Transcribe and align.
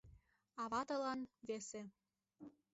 —А 0.61 0.63
ватылан— 0.71 1.19
весе. 1.47 1.81